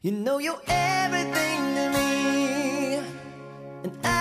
You 0.00 0.12
know 0.12 0.38
you're 0.38 0.60
everything 0.68 1.74
to 1.74 1.90
me, 1.90 2.94
and 3.82 3.98
I. 4.04 4.17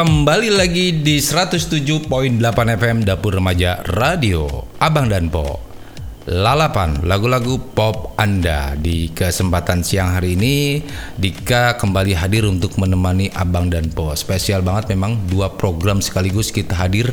Kembali 0.00 0.48
lagi 0.48 1.04
di 1.04 1.20
107.8 1.20 2.08
FM 2.80 3.04
Dapur 3.04 3.36
Remaja 3.36 3.84
Radio. 3.84 4.48
Abang 4.80 5.12
dan 5.12 5.28
Po 5.28 5.60
Lalapan 6.24 7.04
lagu-lagu 7.04 7.60
pop 7.76 8.16
Anda 8.16 8.80
Di 8.80 9.12
kesempatan 9.12 9.84
siang 9.84 10.16
hari 10.16 10.40
ini. 10.40 10.80
Dika 11.20 11.76
kembali 11.76 12.16
hadir 12.16 12.48
untuk 12.48 12.80
menemani 12.80 13.28
Abang 13.36 13.68
dan 13.68 13.92
Po. 13.92 14.16
Spesial 14.16 14.64
banget 14.64 14.88
memang 14.96 15.20
dua 15.28 15.52
program 15.52 16.00
sekaligus 16.00 16.48
kita 16.48 16.72
hadir. 16.80 17.12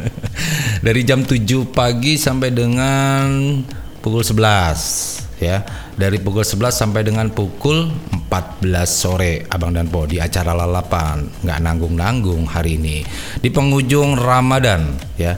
Dari 0.88 1.04
jam 1.04 1.20
7 1.20 1.68
pagi 1.68 2.16
sampai 2.16 2.48
dengan 2.48 3.60
pukul 4.00 4.24
11 4.24 5.29
ya. 5.40 5.64
Dari 5.96 6.20
pukul 6.20 6.44
11 6.44 6.70
sampai 6.70 7.02
dengan 7.02 7.32
pukul 7.32 7.90
14 8.28 8.86
sore 8.86 9.48
Abang 9.48 9.74
dan 9.74 9.88
Po 9.88 10.06
di 10.06 10.20
acara 10.20 10.54
lalapan. 10.54 11.26
Nggak 11.42 11.58
nanggung-nanggung 11.64 12.44
hari 12.46 12.76
ini. 12.78 13.02
Di 13.40 13.48
penghujung 13.50 14.20
Ramadan 14.20 14.94
ya. 15.16 15.34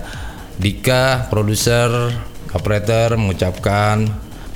Dika 0.52 1.32
produser 1.32 1.88
operator 2.52 3.16
mengucapkan 3.16 4.04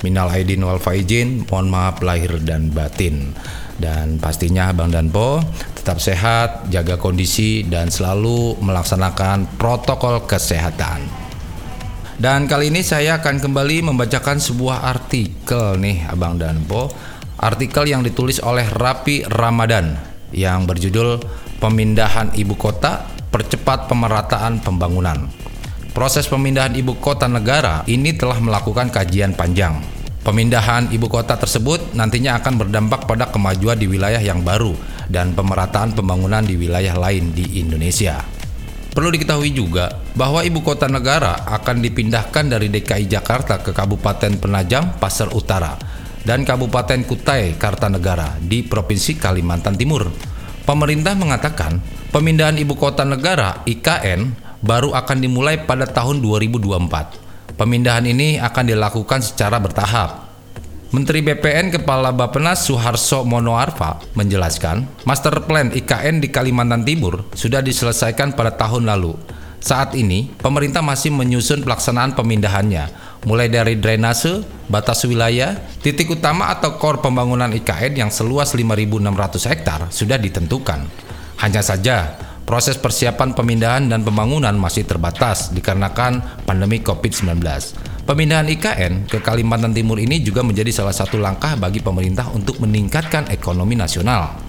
minal 0.05 0.29
aidin 0.29 0.61
wal 0.61 0.77
faizin 0.77 1.43
mohon 1.49 1.73
maaf 1.73 2.03
lahir 2.05 2.37
dan 2.43 2.69
batin. 2.69 3.33
Dan 3.77 4.17
pastinya 4.17 4.73
Abang 4.73 4.89
dan 4.89 5.09
Po 5.09 5.41
tetap 5.87 6.03
sehat, 6.03 6.67
jaga 6.67 6.99
kondisi 6.99 7.63
dan 7.63 7.87
selalu 7.87 8.59
melaksanakan 8.59 9.55
protokol 9.55 10.27
kesehatan. 10.27 11.26
Dan 12.17 12.49
kali 12.49 12.73
ini 12.73 12.81
saya 12.81 13.21
akan 13.21 13.37
kembali 13.37 13.93
membacakan 13.93 14.41
sebuah 14.41 14.89
artikel 14.89 15.77
nih 15.77 16.09
Abang 16.09 16.41
Danpo. 16.41 16.89
Artikel 17.37 17.93
yang 17.93 18.01
ditulis 18.01 18.41
oleh 18.41 18.65
Rapi 18.65 19.29
Ramadan 19.29 19.93
yang 20.33 20.65
berjudul 20.65 21.21
Pemindahan 21.61 22.33
Ibu 22.33 22.57
Kota 22.57 23.05
Percepat 23.29 23.85
Pemerataan 23.85 24.65
Pembangunan. 24.65 25.29
Proses 25.93 26.25
pemindahan 26.25 26.77
ibu 26.77 26.97
kota 26.97 27.25
negara 27.25 27.81
ini 27.89 28.13
telah 28.13 28.37
melakukan 28.37 28.89
kajian 28.89 29.33
panjang. 29.33 29.81
Pemindahan 30.25 30.89
ibu 30.93 31.09
kota 31.09 31.37
tersebut 31.37 31.93
nantinya 31.97 32.37
akan 32.41 32.53
berdampak 32.65 33.05
pada 33.05 33.29
kemajuan 33.29 33.77
di 33.77 33.85
wilayah 33.89 34.21
yang 34.21 34.45
baru 34.45 34.73
dan 35.09 35.33
pemerataan 35.37 35.93
pembangunan 35.93 36.45
di 36.45 36.53
wilayah 36.53 36.97
lain 36.97 37.33
di 37.33 37.61
Indonesia. 37.61 38.36
Perlu 38.97 39.13
diketahui 39.13 39.53
juga 39.53 39.93
bahwa 40.17 40.41
ibu 40.41 40.65
kota 40.65 40.89
negara 40.89 41.45
akan 41.45 41.85
dipindahkan 41.85 42.49
dari 42.49 42.65
DKI 42.73 43.05
Jakarta 43.05 43.61
ke 43.61 43.69
Kabupaten 43.69 44.41
Penajam, 44.41 44.97
Pasar 44.97 45.29
Utara, 45.37 45.77
dan 46.25 46.41
Kabupaten 46.41 47.05
Kutai, 47.05 47.61
Kartanegara 47.61 48.41
di 48.41 48.65
Provinsi 48.65 49.13
Kalimantan 49.21 49.77
Timur. 49.77 50.09
Pemerintah 50.65 51.13
mengatakan 51.13 51.77
pemindahan 52.09 52.57
ibu 52.57 52.73
kota 52.73 53.05
negara 53.05 53.61
IKN 53.69 54.33
baru 54.65 54.97
akan 54.97 55.17
dimulai 55.21 55.61
pada 55.61 55.85
tahun 55.85 56.17
2024. 56.17 57.53
Pemindahan 57.53 58.05
ini 58.09 58.41
akan 58.41 58.65
dilakukan 58.65 59.21
secara 59.21 59.61
bertahap. 59.61 60.26
Menteri 60.97 61.21
BPN 61.21 61.69
Kepala 61.69 62.09
Bappenas 62.09 62.65
Suharso 62.65 63.21
Monoarfa 63.21 64.01
menjelaskan, 64.17 64.89
master 65.05 65.45
plan 65.45 65.69
IKN 65.69 66.17
di 66.17 66.33
Kalimantan 66.33 66.81
Timur 66.81 67.21
sudah 67.37 67.61
diselesaikan 67.61 68.33
pada 68.33 68.57
tahun 68.57 68.89
lalu. 68.89 69.13
Saat 69.61 69.93
ini, 69.93 70.33
pemerintah 70.41 70.81
masih 70.81 71.13
menyusun 71.13 71.61
pelaksanaan 71.61 72.17
pemindahannya, 72.17 72.89
mulai 73.29 73.45
dari 73.45 73.77
drainase, 73.77 74.41
batas 74.73 75.05
wilayah, 75.05 75.61
titik 75.85 76.17
utama 76.17 76.49
atau 76.49 76.81
core 76.81 76.97
pembangunan 77.05 77.53
IKN 77.53 77.93
yang 77.93 78.09
seluas 78.09 78.57
5.600 78.57 79.53
hektar 79.53 79.79
sudah 79.93 80.17
ditentukan. 80.17 80.81
Hanya 81.37 81.61
saja, 81.61 82.17
proses 82.49 82.73
persiapan 82.73 83.37
pemindahan 83.37 83.85
dan 83.85 84.01
pembangunan 84.01 84.57
masih 84.57 84.81
terbatas 84.81 85.53
dikarenakan 85.53 86.41
pandemi 86.49 86.81
COVID-19. 86.81 87.37
Pemindahan 88.07 88.47
IKN 88.47 89.11
ke 89.11 89.19
Kalimantan 89.19 89.75
Timur 89.75 89.99
ini 89.99 90.23
juga 90.23 90.39
menjadi 90.39 90.71
salah 90.71 90.95
satu 90.95 91.19
langkah 91.19 91.59
bagi 91.59 91.83
pemerintah 91.83 92.31
untuk 92.31 92.63
meningkatkan 92.63 93.27
ekonomi 93.27 93.75
nasional. 93.75 94.39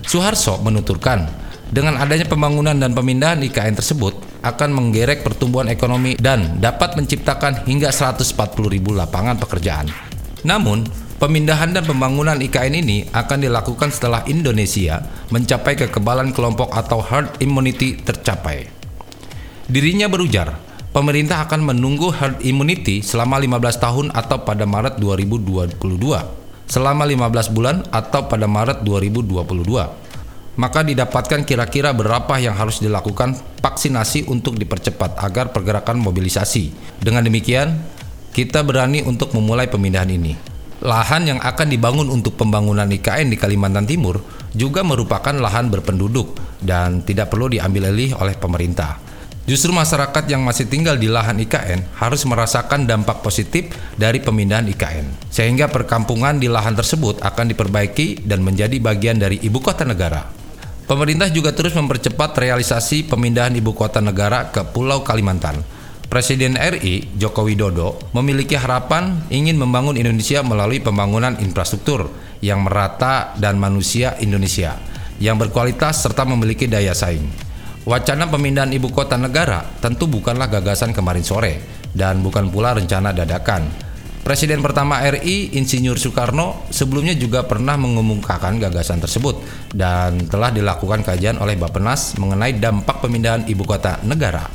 Suharso 0.00 0.56
menuturkan, 0.64 1.28
dengan 1.68 2.00
adanya 2.00 2.24
pembangunan 2.24 2.72
dan 2.72 2.96
pemindahan 2.96 3.44
IKN 3.44 3.76
tersebut 3.76 4.16
akan 4.40 4.72
menggerek 4.72 5.20
pertumbuhan 5.28 5.68
ekonomi 5.68 6.16
dan 6.16 6.56
dapat 6.56 6.96
menciptakan 6.96 7.68
hingga 7.68 7.92
140 7.92 8.32
ribu 8.72 8.96
lapangan 8.96 9.36
pekerjaan. 9.36 9.92
Namun, 10.48 11.04
Pemindahan 11.22 11.70
dan 11.70 11.86
pembangunan 11.86 12.34
IKN 12.34 12.82
ini 12.82 13.06
akan 13.14 13.46
dilakukan 13.46 13.94
setelah 13.94 14.26
Indonesia 14.26 15.06
mencapai 15.30 15.78
kekebalan 15.78 16.34
kelompok 16.34 16.74
atau 16.74 16.98
herd 16.98 17.38
immunity 17.38 17.94
tercapai. 17.94 18.66
Dirinya 19.70 20.10
berujar, 20.10 20.58
pemerintah 20.92 21.42
akan 21.48 21.72
menunggu 21.72 22.12
herd 22.12 22.44
immunity 22.44 23.00
selama 23.00 23.40
15 23.40 23.82
tahun 23.82 24.06
atau 24.12 24.44
pada 24.44 24.68
Maret 24.68 25.00
2022, 25.00 25.80
selama 26.68 27.02
15 27.08 27.56
bulan 27.56 27.76
atau 27.88 28.28
pada 28.28 28.44
Maret 28.44 28.84
2022. 28.84 29.42
Maka 30.52 30.84
didapatkan 30.84 31.48
kira-kira 31.48 31.96
berapa 31.96 32.36
yang 32.36 32.52
harus 32.52 32.84
dilakukan 32.84 33.32
vaksinasi 33.64 34.28
untuk 34.28 34.60
dipercepat 34.60 35.16
agar 35.24 35.48
pergerakan 35.48 35.96
mobilisasi. 35.96 36.76
Dengan 37.00 37.24
demikian, 37.24 37.80
kita 38.36 38.60
berani 38.60 39.00
untuk 39.00 39.32
memulai 39.32 39.72
pemindahan 39.72 40.12
ini 40.12 40.52
lahan 40.82 41.22
yang 41.30 41.38
akan 41.38 41.70
dibangun 41.70 42.10
untuk 42.10 42.34
pembangunan 42.34 42.90
IKN 42.90 43.30
di 43.30 43.38
Kalimantan 43.38 43.86
Timur 43.86 44.18
juga 44.52 44.82
merupakan 44.82 45.30
lahan 45.30 45.70
berpenduduk 45.70 46.34
dan 46.58 47.06
tidak 47.06 47.30
perlu 47.30 47.46
diambil 47.46 47.94
alih 47.94 48.18
oleh 48.18 48.34
pemerintah. 48.34 48.98
Justru 49.42 49.74
masyarakat 49.74 50.30
yang 50.30 50.46
masih 50.46 50.70
tinggal 50.70 50.94
di 50.94 51.10
lahan 51.10 51.34
IKN 51.42 51.82
harus 51.98 52.22
merasakan 52.22 52.86
dampak 52.86 53.26
positif 53.26 53.74
dari 53.98 54.22
pemindahan 54.22 54.70
IKN, 54.70 55.30
sehingga 55.34 55.66
perkampungan 55.66 56.38
di 56.38 56.46
lahan 56.46 56.78
tersebut 56.78 57.18
akan 57.26 57.50
diperbaiki 57.50 58.22
dan 58.22 58.46
menjadi 58.46 58.78
bagian 58.78 59.18
dari 59.18 59.42
ibu 59.42 59.58
kota 59.58 59.82
negara. 59.82 60.30
Pemerintah 60.86 61.26
juga 61.30 61.50
terus 61.50 61.74
mempercepat 61.74 62.38
realisasi 62.38 63.06
pemindahan 63.06 63.54
ibu 63.58 63.74
kota 63.74 63.98
negara 63.98 64.50
ke 64.50 64.62
Pulau 64.62 65.02
Kalimantan 65.02 65.62
Presiden 66.12 66.60
RI 66.60 67.08
Joko 67.16 67.48
Widodo 67.48 67.96
memiliki 68.12 68.52
harapan 68.52 69.24
ingin 69.32 69.56
membangun 69.56 69.96
Indonesia 69.96 70.44
melalui 70.44 70.76
pembangunan 70.84 71.40
infrastruktur 71.40 72.12
yang 72.44 72.60
merata 72.68 73.32
dan 73.40 73.56
manusia 73.56 74.20
Indonesia 74.20 74.76
yang 75.16 75.40
berkualitas 75.40 76.04
serta 76.04 76.28
memiliki 76.28 76.68
daya 76.68 76.92
saing. 76.92 77.51
Wacana 77.82 78.30
pemindahan 78.30 78.70
ibu 78.70 78.94
kota 78.94 79.18
negara 79.18 79.66
tentu 79.82 80.06
bukanlah 80.06 80.46
gagasan 80.46 80.94
kemarin 80.94 81.26
sore 81.26 81.58
dan 81.90 82.22
bukan 82.22 82.46
pula 82.46 82.78
rencana 82.78 83.10
dadakan. 83.10 83.66
Presiden 84.22 84.62
pertama 84.62 85.02
RI 85.02 85.58
Insinyur 85.58 85.98
Soekarno 85.98 86.70
sebelumnya 86.70 87.18
juga 87.18 87.42
pernah 87.42 87.74
mengumumkakan 87.74 88.62
gagasan 88.62 89.02
tersebut 89.02 89.42
dan 89.74 90.30
telah 90.30 90.54
dilakukan 90.54 91.02
kajian 91.02 91.42
oleh 91.42 91.58
Bappenas 91.58 92.14
mengenai 92.22 92.54
dampak 92.54 93.02
pemindahan 93.02 93.42
ibu 93.50 93.66
kota 93.66 93.98
negara. 94.06 94.46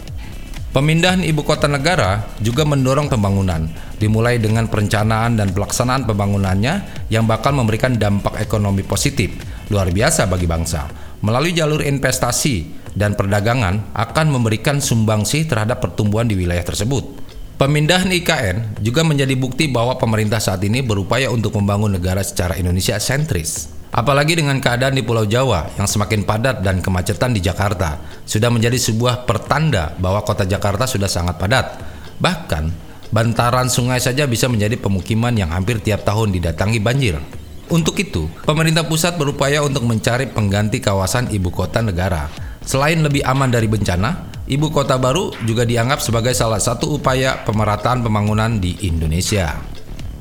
Pemindahan 0.72 1.20
ibu 1.20 1.44
kota 1.44 1.68
negara 1.68 2.24
juga 2.40 2.64
mendorong 2.64 3.12
pembangunan, 3.12 3.68
dimulai 4.00 4.40
dengan 4.40 4.72
perencanaan 4.72 5.36
dan 5.36 5.52
pelaksanaan 5.52 6.08
pembangunannya 6.08 7.08
yang 7.12 7.28
bakal 7.28 7.52
memberikan 7.52 8.00
dampak 8.00 8.40
ekonomi 8.40 8.88
positif 8.88 9.36
luar 9.68 9.92
biasa 9.92 10.32
bagi 10.32 10.48
bangsa. 10.48 11.07
Melalui 11.22 11.54
jalur 11.54 11.82
investasi 11.82 12.70
dan 12.98 13.14
perdagangan 13.14 13.94
akan 13.94 14.28
memberikan 14.30 14.82
sumbangsih 14.82 15.46
terhadap 15.46 15.82
pertumbuhan 15.82 16.26
di 16.26 16.38
wilayah 16.38 16.66
tersebut. 16.66 17.26
Pemindahan 17.58 18.10
IKN 18.14 18.86
juga 18.86 19.02
menjadi 19.02 19.34
bukti 19.34 19.66
bahwa 19.66 19.98
pemerintah 19.98 20.38
saat 20.38 20.62
ini 20.62 20.86
berupaya 20.86 21.34
untuk 21.34 21.58
membangun 21.58 21.98
negara 21.98 22.22
secara 22.22 22.54
Indonesia 22.54 23.02
sentris. 23.02 23.74
Apalagi 23.90 24.38
dengan 24.38 24.62
keadaan 24.62 24.94
di 24.94 25.02
Pulau 25.02 25.26
Jawa 25.26 25.74
yang 25.74 25.90
semakin 25.90 26.22
padat 26.22 26.62
dan 26.62 26.86
kemacetan 26.86 27.34
di 27.34 27.42
Jakarta 27.42 27.98
sudah 28.30 28.54
menjadi 28.54 28.78
sebuah 28.78 29.26
pertanda 29.26 29.98
bahwa 29.98 30.22
kota 30.22 30.46
Jakarta 30.46 30.86
sudah 30.86 31.10
sangat 31.10 31.42
padat. 31.42 31.82
Bahkan, 32.22 32.70
bantaran 33.10 33.74
sungai 33.74 33.98
saja 33.98 34.30
bisa 34.30 34.46
menjadi 34.46 34.78
pemukiman 34.78 35.34
yang 35.34 35.50
hampir 35.50 35.82
tiap 35.82 36.06
tahun 36.06 36.38
didatangi 36.38 36.78
banjir. 36.78 37.18
Untuk 37.68 38.00
itu, 38.00 38.32
pemerintah 38.48 38.88
pusat 38.88 39.20
berupaya 39.20 39.60
untuk 39.60 39.84
mencari 39.84 40.32
pengganti 40.32 40.80
kawasan 40.80 41.28
ibu 41.36 41.52
kota 41.52 41.84
negara. 41.84 42.32
Selain 42.64 42.96
lebih 43.04 43.28
aman 43.28 43.52
dari 43.52 43.68
bencana, 43.68 44.32
ibu 44.48 44.72
kota 44.72 44.96
baru 44.96 45.36
juga 45.44 45.68
dianggap 45.68 46.00
sebagai 46.00 46.32
salah 46.32 46.64
satu 46.64 46.96
upaya 46.96 47.44
pemerataan 47.44 48.08
pembangunan 48.08 48.56
di 48.56 48.88
Indonesia. 48.88 49.60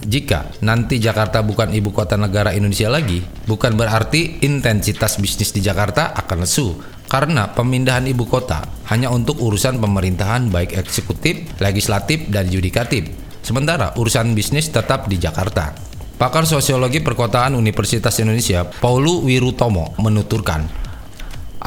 Jika 0.03 0.59
nanti 0.67 0.99
Jakarta 0.99 1.43
bukan 1.47 1.71
ibu 1.71 1.95
kota 1.95 2.19
negara 2.19 2.51
Indonesia 2.51 2.91
lagi, 2.91 3.23
bukan 3.47 3.79
berarti 3.79 4.43
intensitas 4.43 5.19
bisnis 5.23 5.55
di 5.55 5.63
Jakarta 5.63 6.19
akan 6.19 6.43
lesu, 6.43 6.75
karena 7.07 7.55
pemindahan 7.55 8.11
ibu 8.11 8.27
kota 8.27 8.67
hanya 8.91 9.07
untuk 9.15 9.39
urusan 9.39 9.79
pemerintahan 9.79 10.51
baik 10.51 10.75
eksekutif, 10.75 11.47
legislatif, 11.63 12.27
dan 12.27 12.51
yudikatif. 12.51 13.07
Sementara 13.47 13.95
urusan 13.95 14.35
bisnis 14.35 14.67
tetap 14.67 15.07
di 15.07 15.23
Jakarta. 15.23 15.86
Pakar 16.17 16.49
Sosiologi 16.49 17.05
Perkotaan 17.05 17.53
Universitas 17.61 18.17
Indonesia, 18.25 18.65
Paulu 18.65 19.29
Wirutomo, 19.29 19.93
menuturkan, 20.01 20.65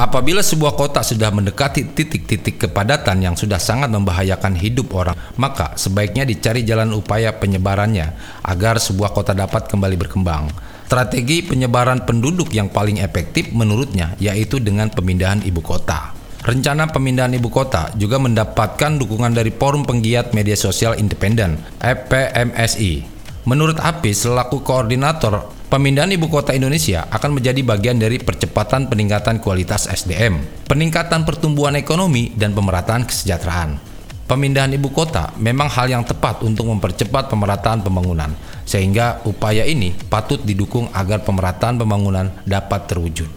Apabila 0.00 0.40
sebuah 0.40 0.80
kota 0.80 1.04
sudah 1.04 1.28
mendekati 1.28 1.92
titik-titik 1.92 2.56
kepadatan 2.56 3.20
yang 3.20 3.36
sudah 3.36 3.60
sangat 3.60 3.92
membahayakan 3.92 4.56
hidup 4.56 4.96
orang, 4.96 5.12
maka 5.36 5.76
sebaiknya 5.76 6.24
dicari 6.24 6.64
jalan 6.64 6.96
upaya 6.96 7.36
penyebarannya 7.36 8.16
agar 8.40 8.80
sebuah 8.80 9.12
kota 9.12 9.36
dapat 9.36 9.68
kembali 9.68 10.00
berkembang. 10.00 10.48
Strategi 10.88 11.44
penyebaran 11.44 12.08
penduduk 12.08 12.48
yang 12.48 12.72
paling 12.72 12.96
efektif 12.96 13.52
menurutnya 13.52 14.16
yaitu 14.16 14.56
dengan 14.56 14.88
pemindahan 14.88 15.44
ibu 15.44 15.60
kota. 15.60 16.16
Rencana 16.48 16.88
pemindahan 16.88 17.36
ibu 17.36 17.52
kota 17.52 17.92
juga 18.00 18.16
mendapatkan 18.16 18.96
dukungan 18.96 19.36
dari 19.36 19.52
Forum 19.52 19.84
Penggiat 19.84 20.32
Media 20.32 20.56
Sosial 20.56 20.96
Independen 20.96 21.60
(FPMSI). 21.84 23.19
Menurut 23.50 23.82
API 23.82 24.14
selaku 24.14 24.62
koordinator 24.62 25.50
Pemindahan 25.66 26.10
ibu 26.10 26.26
kota 26.26 26.50
Indonesia 26.50 27.06
akan 27.14 27.38
menjadi 27.38 27.62
bagian 27.62 27.94
dari 27.94 28.18
percepatan 28.18 28.90
peningkatan 28.90 29.38
kualitas 29.38 29.86
SDM, 29.86 30.66
peningkatan 30.66 31.22
pertumbuhan 31.22 31.78
ekonomi, 31.78 32.34
dan 32.34 32.50
pemerataan 32.54 33.06
kesejahteraan. 33.06 33.78
pemindahan 34.26 34.74
ibu 34.74 34.90
kota 34.90 35.30
memang 35.38 35.70
hal 35.70 35.90
yang 35.90 36.02
tepat 36.02 36.42
untuk 36.42 36.66
mempercepat 36.74 37.30
pemerataan 37.30 37.86
pembangunan, 37.86 38.34
sehingga 38.66 39.22
upaya 39.22 39.62
ini 39.62 39.94
patut 40.10 40.42
didukung 40.42 40.90
agar 40.90 41.22
pemerataan 41.22 41.78
pembangunan 41.78 42.34
dapat 42.42 42.90
terwujud. 42.90 43.30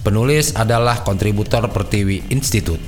Penulis 0.00 0.56
adalah 0.56 1.04
kontributor 1.04 1.68
Pertiwi 1.68 2.32
Institute. 2.32 2.80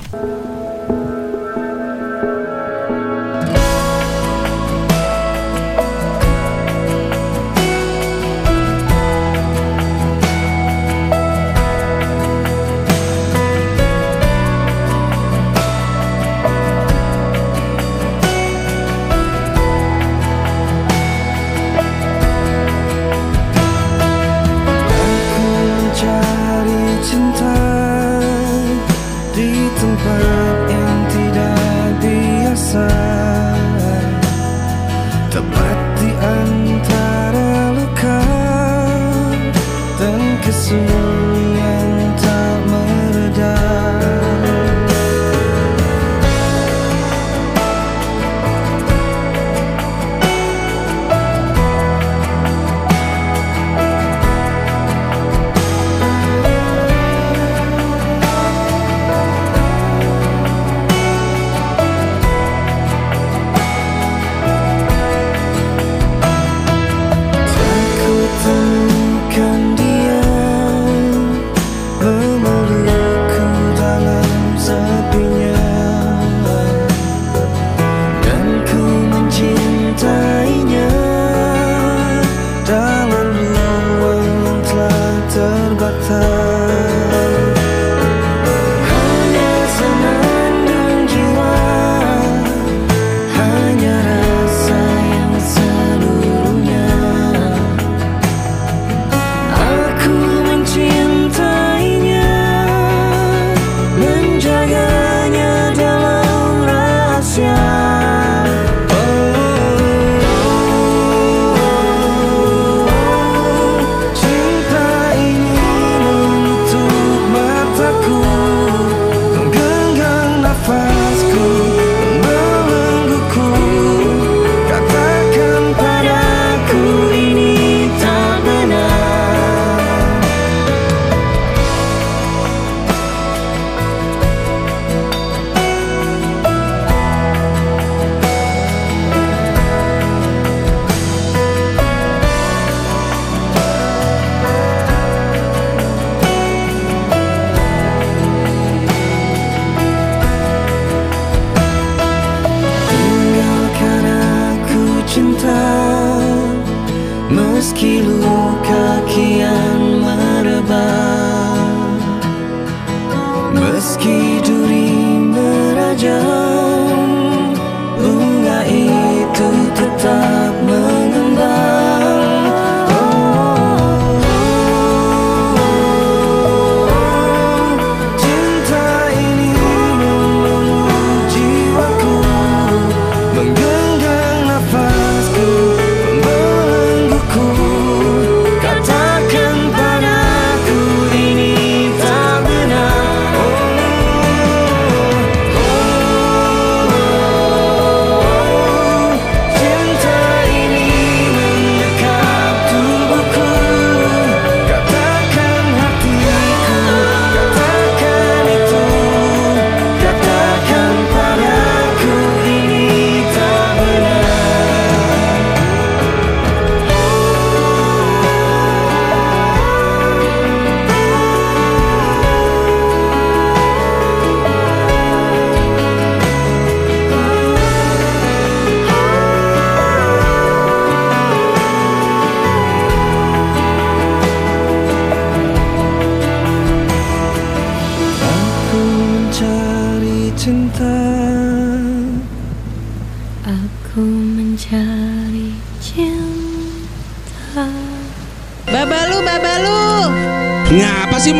Masih 251.21 251.37